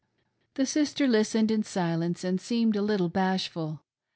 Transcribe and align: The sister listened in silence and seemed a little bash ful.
The 0.55 0.65
sister 0.65 1.07
listened 1.07 1.51
in 1.51 1.61
silence 1.61 2.23
and 2.23 2.41
seemed 2.41 2.75
a 2.75 2.81
little 2.81 3.07
bash 3.09 3.49
ful. 3.49 3.81